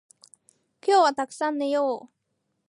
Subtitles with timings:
[0.83, 2.09] 今日はたくさん寝よう